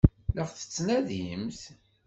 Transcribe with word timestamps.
La 0.35 0.43
ɣ-tettnadimt? 0.49 1.59